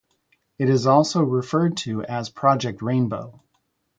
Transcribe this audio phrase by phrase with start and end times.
[0.57, 3.39] It is also referred to as Project Rainbow.